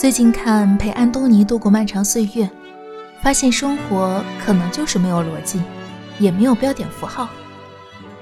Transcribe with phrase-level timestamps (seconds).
[0.00, 2.44] 最近看《陪安东尼度过漫长岁月》，
[3.20, 5.60] 发现生活可能就是没有逻辑，
[6.18, 7.28] 也没有标点符号。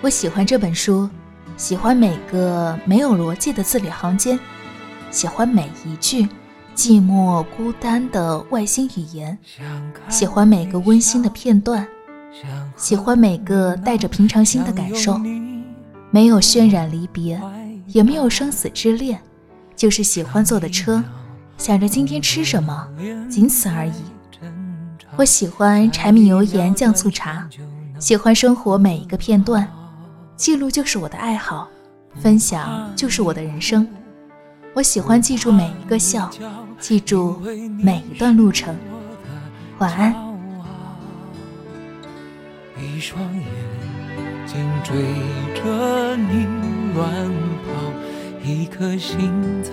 [0.00, 1.08] 我喜欢这本书，
[1.56, 4.36] 喜欢每个没有逻辑的字里行间，
[5.12, 6.28] 喜欢每一句
[6.74, 9.38] 寂寞孤单的外星语言，
[10.08, 11.86] 喜欢每个温馨的片段，
[12.76, 15.16] 喜欢每个带着平常心的感受。
[16.10, 17.40] 没有渲染离别，
[17.86, 19.20] 也没有生死之恋，
[19.76, 21.00] 就是喜欢坐的车。
[21.60, 22.88] 想着今天吃什么，
[23.28, 23.92] 仅此而已。
[25.14, 27.46] 我喜欢柴米油盐酱醋茶，
[27.98, 29.70] 喜欢生活每一个片段，
[30.36, 31.68] 记录就是我的爱好，
[32.18, 33.86] 分享就是我的人生。
[34.72, 36.30] 我喜欢记住每一个笑，
[36.78, 37.38] 记住
[37.78, 38.74] 每一段路程。
[39.80, 40.14] 晚安。
[42.78, 43.44] 一双眼
[44.46, 44.96] 睛追
[45.54, 46.46] 着你
[46.94, 47.12] 乱
[47.66, 49.72] 跑，一颗心早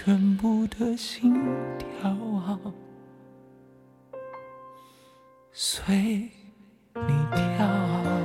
[0.00, 1.34] 全部的心
[1.76, 2.16] 跳
[5.50, 6.30] 随
[6.94, 8.17] 你跳。